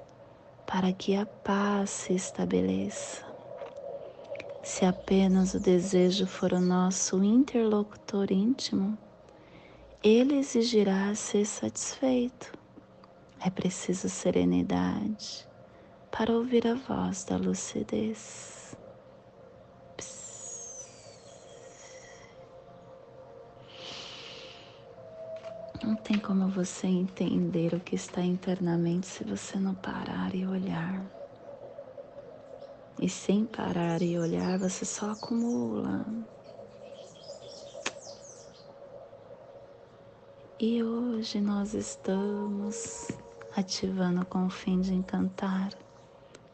para 0.66 0.94
que 0.94 1.18
a 1.18 1.26
paz 1.26 1.90
se 1.90 2.14
estabeleça. 2.14 3.26
Se 4.64 4.86
apenas 4.86 5.54
o 5.54 5.60
desejo 5.60 6.26
for 6.26 6.54
o 6.54 6.62
nosso 6.62 7.22
interlocutor 7.22 8.32
íntimo, 8.32 8.98
ele 10.02 10.38
exigirá 10.38 11.14
ser 11.14 11.44
satisfeito. 11.44 12.57
É 13.40 13.50
preciso 13.50 14.10
serenidade 14.10 15.48
para 16.10 16.34
ouvir 16.34 16.66
a 16.68 16.74
voz 16.74 17.24
da 17.24 17.38
lucidez. 17.38 18.76
Não 25.84 25.96
tem 25.96 26.18
como 26.20 26.50
você 26.50 26.88
entender 26.88 27.74
o 27.74 27.80
que 27.80 27.96
está 27.96 28.22
internamente 28.22 29.06
se 29.06 29.24
você 29.24 29.60
não 29.60 29.76
parar 29.76 30.34
e 30.34 30.46
olhar. 30.46 31.06
E 33.00 33.08
sem 33.08 33.46
parar 33.46 34.02
e 34.02 34.18
olhar, 34.18 34.58
você 34.58 34.84
só 34.84 35.12
acumula 35.12 36.06
E 40.60 40.82
hoje 40.84 41.40
nós 41.40 41.76
estamos 41.76 43.10
ativando 43.58 44.24
com 44.24 44.46
o 44.46 44.50
fim 44.52 44.80
de 44.80 44.94
encantar, 44.94 45.72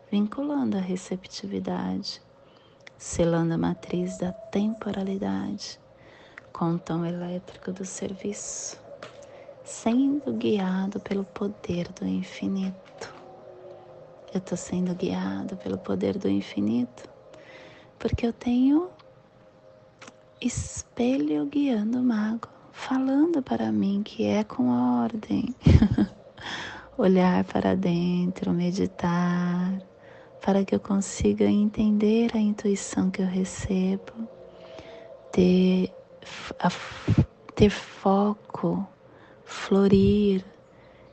vinculando 0.09 0.77
a 0.77 0.79
receptividade, 0.79 2.21
selando 2.97 3.55
a 3.55 3.57
matriz 3.57 4.17
da 4.17 4.31
temporalidade 4.31 5.77
com 6.53 6.75
o 6.75 6.79
tom 6.79 7.03
elétrico 7.03 7.73
do 7.73 7.83
serviço, 7.83 8.79
sendo 9.65 10.31
guiado 10.31 11.01
pelo 11.01 11.25
poder 11.25 11.89
do 11.89 12.07
infinito. 12.07 13.13
Eu 14.33 14.37
estou 14.37 14.57
sendo 14.57 14.95
guiado 14.95 15.57
pelo 15.57 15.77
poder 15.77 16.17
do 16.17 16.29
infinito 16.29 17.09
porque 17.99 18.25
eu 18.25 18.31
tenho 18.31 18.89
espelho 20.39 21.45
guiando 21.47 21.99
o 21.99 22.03
mago 22.03 22.47
falando 22.71 23.43
para 23.43 23.73
mim 23.73 24.01
que 24.03 24.23
é 24.23 24.45
com 24.45 24.69
ordem. 24.69 25.53
Olhar 26.95 27.43
para 27.45 27.75
dentro, 27.75 28.53
meditar, 28.53 29.81
para 30.39 30.63
que 30.63 30.75
eu 30.75 30.79
consiga 30.79 31.43
entender 31.45 32.29
a 32.35 32.37
intuição 32.37 33.09
que 33.09 33.19
eu 33.19 33.25
recebo, 33.25 34.13
ter, 35.31 35.91
a, 36.59 36.69
ter 37.55 37.71
foco, 37.71 38.87
florir 39.43 40.45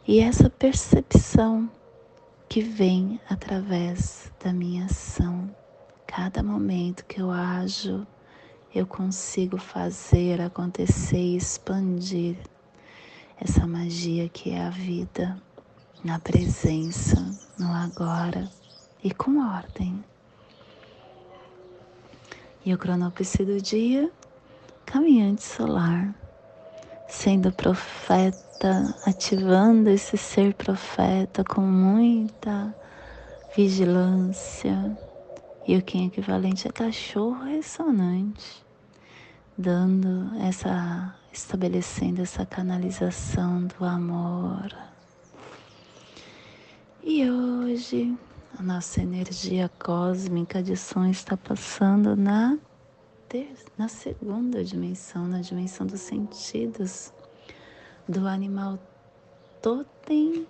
e 0.06 0.20
essa 0.20 0.50
percepção 0.50 1.70
que 2.46 2.60
vem 2.60 3.18
através 3.26 4.30
da 4.44 4.52
minha 4.52 4.84
ação. 4.84 5.48
Cada 6.06 6.42
momento 6.42 7.06
que 7.06 7.22
eu 7.22 7.30
ajo, 7.30 8.06
eu 8.74 8.86
consigo 8.86 9.56
fazer 9.56 10.42
acontecer 10.42 11.16
e 11.16 11.36
expandir 11.38 12.36
essa 13.40 13.66
magia 13.66 14.28
que 14.28 14.50
é 14.50 14.60
a 14.60 14.68
vida 14.68 15.40
na 16.02 16.18
presença, 16.18 17.16
no 17.58 17.72
agora 17.72 18.50
e 19.04 19.12
com 19.12 19.38
ordem. 19.38 20.02
E 22.64 22.72
o 22.72 22.78
cronopse 22.78 23.44
do 23.44 23.60
dia, 23.60 24.10
caminhante 24.86 25.42
solar, 25.42 26.14
sendo 27.08 27.52
profeta, 27.52 28.94
ativando 29.04 29.90
esse 29.90 30.16
ser 30.16 30.54
profeta 30.54 31.44
com 31.44 31.60
muita 31.60 32.74
vigilância, 33.56 34.96
e 35.66 35.76
o 35.76 35.82
Kim 35.82 36.06
equivalente 36.06 36.66
é 36.66 36.72
cachorro 36.72 37.44
ressonante, 37.44 38.64
dando 39.56 40.34
essa, 40.40 41.14
estabelecendo 41.32 42.22
essa 42.22 42.46
canalização 42.46 43.66
do 43.66 43.84
amor. 43.84 44.89
E 47.02 47.28
hoje 47.30 48.14
a 48.58 48.62
nossa 48.62 49.00
energia 49.00 49.70
cósmica 49.82 50.62
de 50.62 50.76
som 50.76 51.06
está 51.06 51.34
passando 51.34 52.14
na, 52.14 52.58
na 53.78 53.88
segunda 53.88 54.62
dimensão, 54.62 55.26
na 55.26 55.40
dimensão 55.40 55.86
dos 55.86 56.02
sentidos, 56.02 57.10
do 58.06 58.28
animal 58.28 58.78
totem 59.62 60.46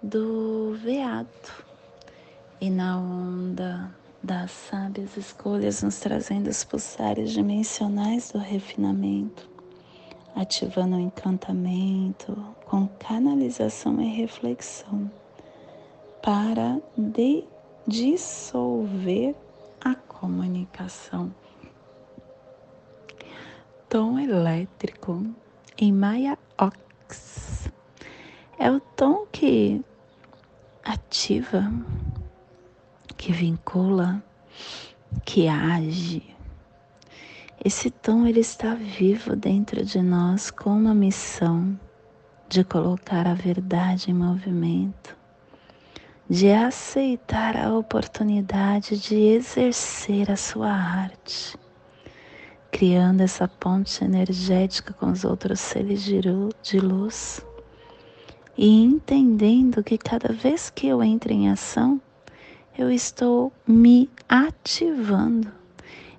do 0.00 0.78
veado. 0.80 1.28
E 2.60 2.70
na 2.70 2.96
onda 2.96 3.92
das 4.22 4.52
sábias 4.52 5.16
escolhas, 5.16 5.82
nos 5.82 5.98
trazendo 5.98 6.48
os 6.48 6.62
pulsares 6.62 7.32
dimensionais 7.32 8.30
do 8.30 8.38
refinamento, 8.38 9.50
ativando 10.36 10.94
o 10.94 11.00
encantamento 11.00 12.36
com 12.66 12.86
canalização 13.00 14.00
e 14.00 14.06
reflexão 14.06 15.10
para 16.22 16.80
de 16.96 17.44
dissolver 17.86 19.34
a 19.80 19.94
comunicação. 19.94 21.34
Tom 23.88 24.18
elétrico 24.18 25.24
em 25.78 25.92
Maya 25.92 26.38
Ox 26.58 27.70
é 28.58 28.70
o 28.70 28.80
tom 28.80 29.26
que 29.32 29.82
ativa 30.84 31.70
que 33.16 33.32
vincula, 33.32 34.22
que 35.24 35.48
age. 35.48 36.22
Esse 37.62 37.90
tom 37.90 38.26
ele 38.26 38.40
está 38.40 38.74
vivo 38.74 39.34
dentro 39.34 39.84
de 39.84 40.00
nós 40.00 40.50
com 40.50 40.70
uma 40.70 40.94
missão 40.94 41.78
de 42.48 42.62
colocar 42.62 43.26
a 43.26 43.34
verdade 43.34 44.10
em 44.10 44.14
movimento, 44.14 45.17
de 46.28 46.50
aceitar 46.50 47.56
a 47.56 47.72
oportunidade 47.74 48.98
de 48.98 49.16
exercer 49.16 50.30
a 50.30 50.36
sua 50.36 50.70
arte, 50.70 51.56
criando 52.70 53.22
essa 53.22 53.48
ponte 53.48 54.04
energética 54.04 54.92
com 54.92 55.10
os 55.10 55.24
outros 55.24 55.58
seres 55.58 56.02
de 56.02 56.80
luz 56.80 57.42
e 58.58 58.82
entendendo 58.82 59.82
que 59.82 59.96
cada 59.96 60.30
vez 60.32 60.68
que 60.68 60.86
eu 60.86 61.02
entro 61.02 61.32
em 61.32 61.48
ação, 61.48 61.98
eu 62.76 62.90
estou 62.90 63.50
me 63.66 64.10
ativando 64.28 65.50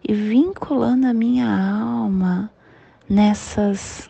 e 0.03 0.13
vinculando 0.13 1.05
a 1.05 1.13
minha 1.13 1.47
alma 1.47 2.51
nessas 3.07 4.09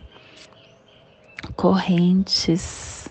correntes 1.58 3.10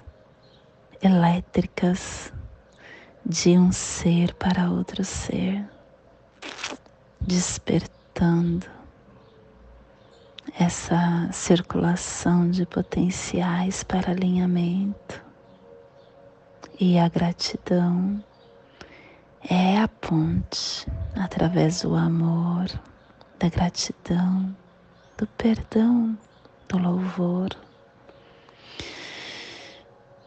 elétricas 1.02 2.32
de 3.28 3.58
um 3.58 3.70
ser 3.70 4.32
para 4.36 4.70
outro 4.70 5.04
ser, 5.04 5.62
despertando 7.20 8.66
essa 10.58 11.28
circulação 11.30 12.50
de 12.50 12.64
potenciais 12.64 13.84
para 13.84 14.12
alinhamento 14.12 15.22
e 16.80 16.98
a 16.98 17.06
gratidão 17.10 18.24
é 19.46 19.76
a 19.76 19.86
ponte 19.86 20.86
através 21.14 21.82
do 21.82 21.94
amor, 21.94 22.66
da 23.38 23.50
gratidão, 23.50 24.56
do 25.18 25.26
perdão, 25.26 26.16
do 26.66 26.78
louvor. 26.78 27.50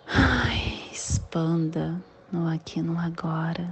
Ai, 0.06 0.88
expanda 0.92 2.00
no 2.32 2.48
aqui 2.48 2.82
no 2.82 2.98
agora. 2.98 3.70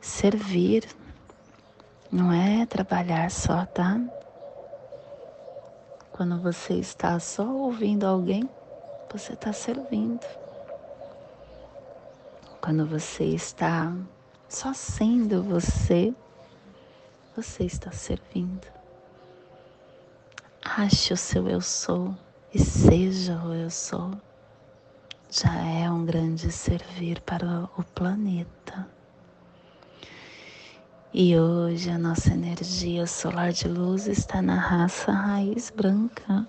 Servir 0.00 0.88
não 2.10 2.32
é 2.32 2.64
trabalhar 2.66 3.30
só, 3.30 3.66
tá? 3.66 4.00
Quando 6.10 6.40
você 6.40 6.74
está 6.74 7.18
só 7.20 7.44
ouvindo 7.44 8.04
alguém, 8.04 8.48
você 9.10 9.34
está 9.34 9.52
servindo. 9.52 10.26
Quando 12.60 12.86
você 12.86 13.24
está 13.24 13.94
só 14.48 14.72
sendo 14.72 15.42
você, 15.42 16.14
você 17.36 17.64
está 17.64 17.90
servindo. 17.90 18.66
Ache 20.64 21.12
o 21.12 21.16
seu 21.16 21.48
eu 21.48 21.60
sou 21.60 22.14
e 22.54 22.58
seja 22.58 23.36
o 23.42 23.52
eu 23.52 23.70
sou. 23.70 24.12
Já 25.34 25.54
é 25.64 25.90
um 25.90 26.04
grande 26.04 26.52
servir 26.52 27.18
para 27.22 27.66
o 27.78 27.82
planeta. 27.82 28.86
E 31.10 31.38
hoje 31.38 31.88
a 31.88 31.96
nossa 31.96 32.34
energia 32.34 33.06
solar 33.06 33.50
de 33.50 33.66
luz 33.66 34.06
está 34.06 34.42
na 34.42 34.56
raça 34.56 35.10
raiz 35.10 35.70
branca, 35.70 36.46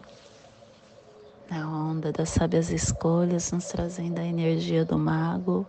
na 1.50 1.66
onda 1.66 2.12
das 2.12 2.28
sábias 2.28 2.72
escolhas, 2.72 3.54
nos 3.54 3.70
trazendo 3.70 4.20
a 4.20 4.26
energia 4.26 4.84
do 4.84 5.00
mago 5.00 5.66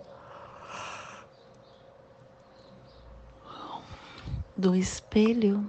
do 4.57 4.75
espelho 4.75 5.65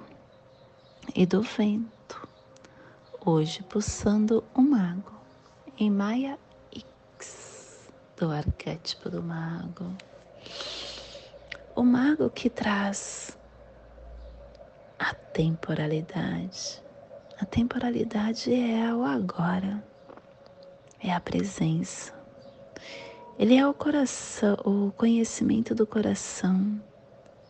e 1.14 1.28
do 1.28 1.44
vento, 1.44 2.28
hoje 3.24 3.62
pulsando 3.62 4.44
o 4.56 4.64
mago. 4.64 5.14
Em 5.78 5.92
Maia 5.92 6.40
do 8.18 8.32
arquétipo 8.32 9.10
do 9.10 9.22
mago. 9.22 9.96
O 11.76 11.84
mago 11.84 12.30
que 12.30 12.50
traz 12.50 13.38
a 14.98 15.14
temporalidade. 15.14 16.82
A 17.40 17.46
temporalidade 17.46 18.54
é 18.54 18.94
o 18.94 19.04
agora, 19.04 19.84
é 21.02 21.12
a 21.12 21.20
presença. 21.20 22.14
Ele 23.38 23.56
é 23.58 23.68
o 23.68 23.74
coração, 23.74 24.56
o 24.64 24.92
conhecimento 24.94 25.76
do 25.76 25.86
coração 25.86 26.80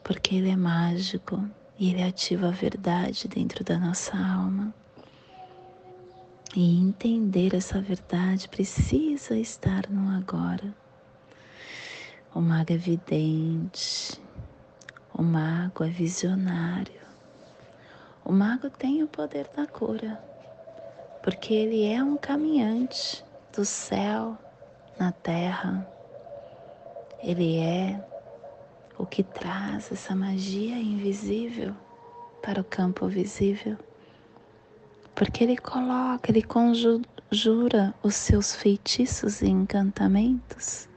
porque 0.06 0.36
ele 0.36 0.51
é 0.51 0.56
mágico 0.56 1.43
e 1.80 1.89
ele 1.89 2.04
ativa 2.04 2.49
a 2.49 2.51
verdade 2.51 3.28
dentro 3.28 3.63
da 3.63 3.80
nossa 3.80 4.15
alma. 4.15 4.71
E 6.58 6.80
entender 6.80 7.54
essa 7.54 7.82
verdade 7.82 8.48
precisa 8.48 9.38
estar 9.38 9.89
no 9.89 10.10
agora. 10.18 10.74
O 12.34 12.39
mago 12.39 12.72
é 12.72 12.78
vidente, 12.78 14.22
o 15.13 15.22
mago 15.22 15.84
é 15.84 15.89
visionário. 15.89 17.02
O 18.24 18.32
mago 18.32 18.70
tem 18.70 19.04
o 19.04 19.08
poder 19.08 19.50
da 19.54 19.68
cura, 19.68 20.18
porque 21.22 21.54
ele 21.54 21.84
é 21.84 22.02
um 22.02 22.15
caminhante 22.15 23.22
do 23.54 23.65
céu 23.65 24.38
na 24.98 25.12
terra. 25.12 25.86
Ele 27.22 27.58
é 27.58 28.02
o 28.98 29.06
que 29.06 29.24
traz 29.24 29.91
essa 29.91 30.15
magia 30.15 30.78
invisível 30.78 31.76
para 32.41 32.62
o 32.62 32.63
campo 32.63 33.10
visível. 33.10 33.78
Porque 35.15 35.43
ele 35.43 35.58
coloca, 35.58 36.30
ele 36.30 36.43
conjura 36.43 37.93
os 38.04 38.15
seus 38.15 38.56
feitiços 38.56 39.41
e 39.41 39.47
encantamentos 39.47 40.89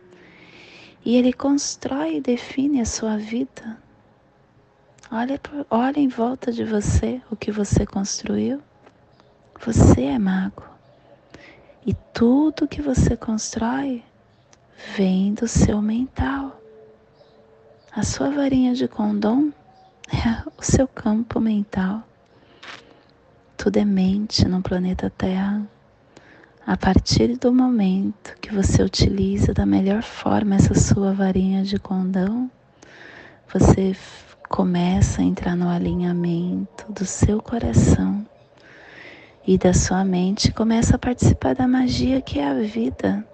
e 1.04 1.16
ele 1.16 1.32
constrói 1.32 2.16
e 2.16 2.20
define 2.20 2.80
a 2.80 2.84
sua 2.84 3.16
vida. 3.16 3.78
Olha, 5.10 5.40
olha 5.70 5.98
em 5.98 6.08
volta 6.08 6.52
de 6.52 6.64
você 6.64 7.22
o 7.30 7.36
que 7.36 7.50
você 7.50 7.86
construiu. 7.86 8.60
Você 9.64 10.02
é 10.02 10.18
mago. 10.18 10.64
E 11.86 11.94
tudo 12.12 12.68
que 12.68 12.82
você 12.82 13.16
constrói 13.16 14.04
vem 14.96 15.32
do 15.32 15.48
seu 15.48 15.80
mental. 15.80 16.60
A 17.90 18.02
sua 18.02 18.30
varinha 18.30 18.74
de 18.74 18.86
condom 18.86 19.50
é 20.12 20.46
o 20.58 20.62
seu 20.62 20.86
campo 20.86 21.40
mental. 21.40 22.07
Tudo 23.58 23.76
é 23.76 23.84
mente 23.84 24.46
no 24.46 24.62
planeta 24.62 25.10
Terra. 25.10 25.68
A 26.64 26.76
partir 26.76 27.36
do 27.36 27.52
momento 27.52 28.36
que 28.40 28.54
você 28.54 28.84
utiliza 28.84 29.52
da 29.52 29.66
melhor 29.66 30.04
forma 30.04 30.54
essa 30.54 30.74
sua 30.74 31.12
varinha 31.12 31.64
de 31.64 31.76
condão, 31.76 32.48
você 33.52 33.96
começa 34.48 35.20
a 35.20 35.24
entrar 35.24 35.56
no 35.56 35.68
alinhamento 35.68 36.90
do 36.92 37.04
seu 37.04 37.42
coração 37.42 38.24
e 39.44 39.58
da 39.58 39.74
sua 39.74 40.04
mente, 40.04 40.52
começa 40.52 40.94
a 40.94 40.98
participar 40.98 41.56
da 41.56 41.66
magia 41.66 42.22
que 42.22 42.38
é 42.38 42.46
a 42.46 42.54
vida. 42.54 43.26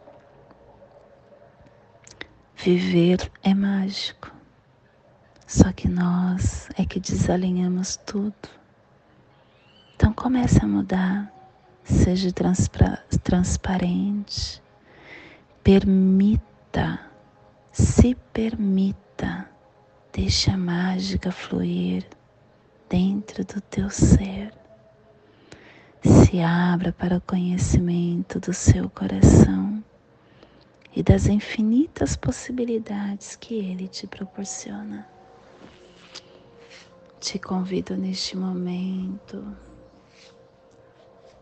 Viver 2.56 3.30
é 3.42 3.52
mágico. 3.52 4.32
Só 5.46 5.70
que 5.70 5.86
nós 5.86 6.70
é 6.78 6.86
que 6.86 6.98
desalinhamos 6.98 7.98
tudo. 8.06 8.63
Então 9.94 10.12
comece 10.12 10.58
a 10.62 10.66
mudar, 10.66 11.32
seja 11.84 12.30
transparente, 13.22 14.60
permita, 15.62 17.00
se 17.72 18.16
permita, 18.32 19.48
deixe 20.12 20.50
a 20.50 20.56
mágica 20.56 21.30
fluir 21.30 22.04
dentro 22.88 23.44
do 23.44 23.60
teu 23.60 23.88
ser. 23.88 24.52
Se 26.02 26.40
abra 26.40 26.92
para 26.92 27.18
o 27.18 27.20
conhecimento 27.20 28.40
do 28.40 28.52
seu 28.52 28.90
coração 28.90 29.82
e 30.94 31.02
das 31.04 31.26
infinitas 31.26 32.16
possibilidades 32.16 33.36
que 33.36 33.54
ele 33.54 33.86
te 33.86 34.08
proporciona. 34.08 35.06
Te 37.20 37.38
convido 37.38 37.96
neste 37.96 38.36
momento 38.36 39.56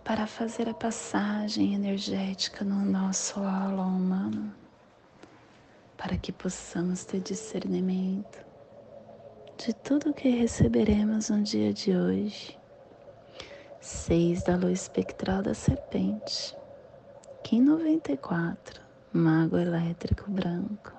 para 0.05 0.27
fazer 0.27 0.69
a 0.69 0.75
passagem 0.75 1.75
energética 1.75 2.65
no 2.65 2.85
nosso 2.85 3.39
aula 3.41 3.83
humano, 3.85 4.53
para 5.97 6.17
que 6.17 6.33
possamos 6.33 7.05
ter 7.05 7.21
discernimento 7.21 8.45
de 9.57 9.73
tudo 9.73 10.13
que 10.13 10.29
receberemos 10.29 11.31
no 11.31 11.41
dia 11.43 11.73
de 11.73 11.97
hoje. 11.97 12.59
Seis 13.81 14.43
da 14.43 14.57
luz 14.57 14.83
espectral 14.83 15.43
da 15.43 15.55
serpente, 15.55 16.57
Kim 17.45 17.63
94, 17.63 18.81
mago 19.13 19.57
elétrico 19.57 20.31
branco. 20.31 20.93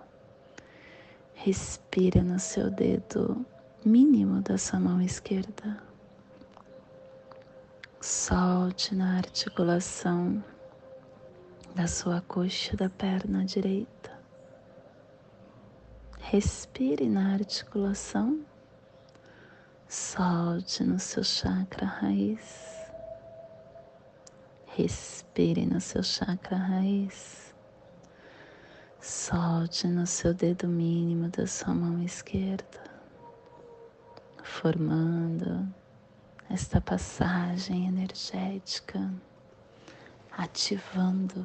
Respira 1.33 2.21
no 2.23 2.39
seu 2.39 2.69
dedo 2.69 3.45
mínimo 3.85 4.41
da 4.41 4.57
sua 4.57 4.79
mão 4.79 5.01
esquerda. 5.01 5.92
Solte 8.05 8.93
na 8.93 9.15
articulação 9.15 10.43
da 11.73 11.87
sua 11.87 12.19
coxa 12.19 12.75
da 12.75 12.89
perna 12.89 13.45
direita. 13.45 14.11
Respire 16.19 17.07
na 17.07 17.31
articulação. 17.31 18.45
Solte 19.87 20.83
no 20.83 20.99
seu 20.99 21.23
chakra 21.23 21.85
raiz. 21.85 22.75
Respire 24.65 25.65
no 25.65 25.79
seu 25.79 26.03
chakra 26.03 26.57
raiz. 26.57 27.55
Solte 28.99 29.87
no 29.87 30.05
seu 30.05 30.33
dedo 30.33 30.67
mínimo 30.67 31.29
da 31.29 31.47
sua 31.47 31.73
mão 31.73 32.03
esquerda, 32.03 32.83
formando 34.43 35.73
esta 36.53 36.79
passagem 36.79 37.87
energética, 37.87 39.11
ativando 40.31 41.43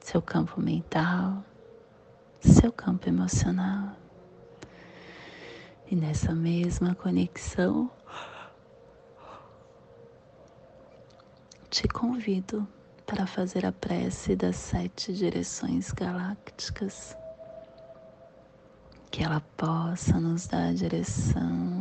seu 0.00 0.20
campo 0.20 0.60
mental, 0.60 1.42
seu 2.38 2.70
campo 2.70 3.08
emocional. 3.08 3.96
E 5.90 5.96
nessa 5.96 6.34
mesma 6.34 6.94
conexão, 6.94 7.90
te 11.70 11.88
convido 11.88 12.68
para 13.06 13.26
fazer 13.26 13.64
a 13.64 13.72
prece 13.72 14.36
das 14.36 14.56
sete 14.56 15.14
direções 15.14 15.90
galácticas, 15.90 17.16
que 19.10 19.24
ela 19.24 19.40
possa 19.56 20.20
nos 20.20 20.46
dar 20.46 20.68
a 20.68 20.72
direção 20.74 21.75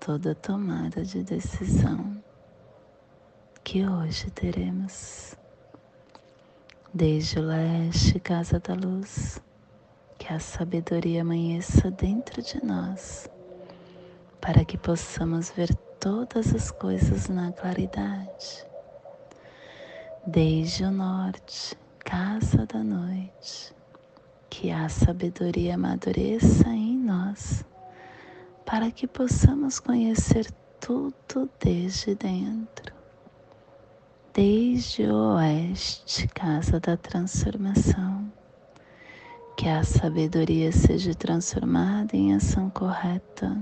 toda 0.00 0.34
tomada 0.34 1.04
de 1.04 1.22
decisão 1.22 2.16
que 3.62 3.86
hoje 3.86 4.30
teremos. 4.30 5.36
Desde 6.92 7.38
o 7.38 7.42
leste, 7.42 8.18
casa 8.18 8.58
da 8.58 8.72
luz, 8.72 9.40
que 10.18 10.32
a 10.32 10.40
sabedoria 10.40 11.20
amanheça 11.20 11.90
dentro 11.90 12.40
de 12.42 12.64
nós, 12.64 13.28
para 14.40 14.64
que 14.64 14.78
possamos 14.78 15.50
ver 15.50 15.72
todas 16.00 16.54
as 16.54 16.70
coisas 16.70 17.28
na 17.28 17.52
claridade. 17.52 18.66
Desde 20.26 20.84
o 20.84 20.90
norte, 20.90 21.76
casa 21.98 22.64
da 22.64 22.82
noite, 22.82 23.74
que 24.48 24.70
a 24.70 24.88
sabedoria 24.88 25.74
amadureça 25.74 26.68
em 26.70 26.96
nós, 26.96 27.64
para 28.70 28.88
que 28.92 29.08
possamos 29.08 29.80
conhecer 29.80 30.48
tudo 30.80 31.50
desde 31.58 32.14
dentro. 32.14 32.94
Desde 34.32 35.06
o 35.06 35.34
oeste, 35.34 36.28
casa 36.28 36.78
da 36.78 36.96
transformação, 36.96 38.32
que 39.56 39.68
a 39.68 39.82
sabedoria 39.82 40.70
seja 40.70 41.12
transformada 41.12 42.16
em 42.16 42.32
ação 42.32 42.70
correta 42.70 43.60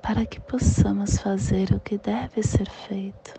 para 0.00 0.24
que 0.24 0.38
possamos 0.38 1.18
fazer 1.18 1.72
o 1.72 1.80
que 1.80 1.98
deve 1.98 2.40
ser 2.44 2.70
feito. 2.70 3.34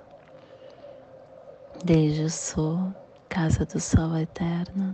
Desde 1.85 2.23
o 2.23 2.29
sul, 2.29 2.93
casa 3.29 3.65
do 3.65 3.79
sol 3.79 4.17
eterno, 4.17 4.93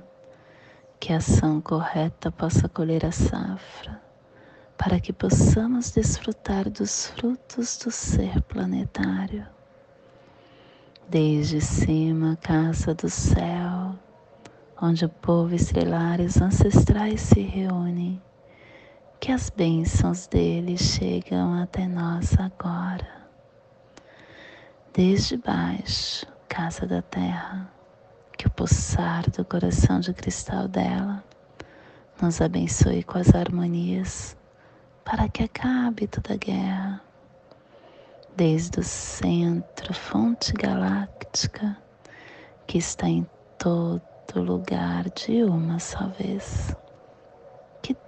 que 1.00 1.12
a 1.12 1.18
ação 1.18 1.60
correta 1.60 2.32
possa 2.32 2.70
colher 2.70 3.04
a 3.04 3.12
safra, 3.12 4.07
para 4.78 5.00
que 5.00 5.12
possamos 5.12 5.92
desfrutar 5.92 6.70
dos 6.70 7.08
frutos 7.08 7.78
do 7.80 7.90
ser 7.90 8.42
planetário. 8.44 9.46
Desde 11.10 11.60
cima, 11.60 12.38
casa 12.42 12.94
do 12.94 13.10
céu, 13.10 13.96
onde 14.80 15.06
o 15.06 15.10
povo 15.10 15.56
estrelar 15.56 16.22
e 16.22 16.26
os 16.26 16.40
ancestrais 16.40 17.22
se 17.22 17.42
reúnem 17.42 18.22
que 19.20 19.32
as 19.32 19.50
bênçãos 19.50 20.28
dele 20.28 20.78
chegam 20.78 21.60
até 21.60 21.88
nós 21.88 22.38
agora. 22.38 23.08
Desde 24.94 25.38
baixo, 25.38 26.26
casa 26.48 26.86
da 26.86 27.02
terra, 27.02 27.72
que 28.38 28.46
o 28.46 28.52
pulsar 28.52 29.30
do 29.32 29.44
coração 29.44 30.00
de 30.00 30.13
cristal 30.13 30.68
dela 30.68 31.24
nos 32.22 32.42
abençoe 32.42 33.04
com 33.04 33.18
as 33.18 33.34
harmonias 33.34 34.38
para 35.08 35.30
que 35.30 35.43
acabe 35.43 36.08
toda 36.08 36.34
a 36.34 36.38
guerra. 36.38 37.02
Desde 38.36 38.82
o 38.82 38.84
centro, 38.84 39.93
fonte 39.93 40.52
galáctica, 40.52 41.78
que 42.67 42.78
está 42.78 43.08
em 43.08 43.26
todo 43.58 44.02
lugar 44.36 45.10
de 45.12 45.43
uma 45.43 45.80
só 45.80 46.08
vez 46.10 46.76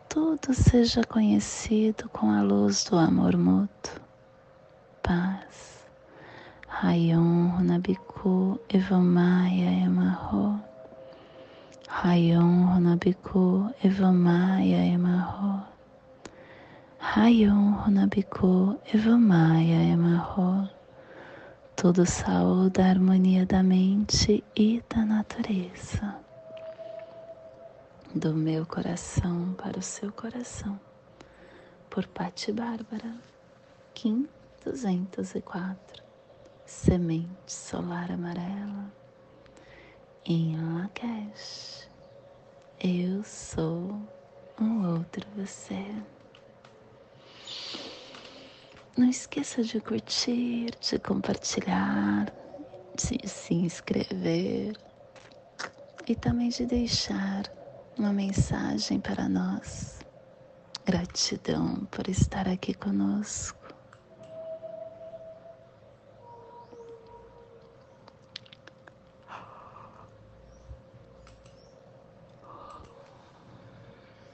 tudo 0.09 0.55
seja 0.55 1.03
conhecido 1.03 2.09
com 2.09 2.31
a 2.31 2.41
luz 2.41 2.83
do 2.83 2.97
amor 2.97 3.37
mútuo. 3.37 4.01
Paz. 5.03 5.85
Rayon 6.67 7.51
Runabiku 7.55 8.59
Evamaya 8.73 9.69
Emarro. 9.85 10.59
Rayon 11.87 12.73
Runabiku 12.73 13.69
Evamaya 13.83 14.83
Emarro. 14.83 15.68
Rayon 17.21 17.73
Runabiku 17.81 18.79
Evamaya 18.93 19.91
Emarro. 19.91 20.69
Tudo 21.75 22.05
saúde 22.05 22.79
a 22.79 22.91
harmonia 22.91 23.45
da 23.45 23.61
mente 23.61 24.41
e 24.55 24.81
da 24.87 25.03
natureza 25.03 26.15
do 28.15 28.33
meu 28.33 28.65
coração 28.65 29.53
para 29.57 29.77
o 29.77 29.81
seu 29.81 30.13
coração, 30.13 30.79
por 31.89 32.07
Pati 32.07 32.53
Bárbara, 32.53 33.13
Kim 33.93 34.25
204, 34.63 36.01
Semente 36.65 37.51
Solar 37.51 38.13
Amarela, 38.13 38.93
em 40.25 40.55
Lakesh. 40.55 41.89
Eu 42.79 43.21
sou 43.25 44.01
um 44.57 44.87
outro 44.95 45.27
você. 45.35 45.83
Não 48.99 49.09
esqueça 49.09 49.63
de 49.63 49.79
curtir, 49.79 50.71
de 50.81 50.99
compartilhar, 50.99 52.33
de 52.93 53.29
se 53.29 53.53
inscrever 53.53 54.77
e 56.05 56.13
também 56.13 56.49
de 56.49 56.65
deixar 56.65 57.43
uma 57.97 58.11
mensagem 58.11 58.99
para 58.99 59.29
nós. 59.29 60.01
Gratidão 60.85 61.87
por 61.89 62.09
estar 62.09 62.49
aqui 62.49 62.73
conosco. 62.73 63.58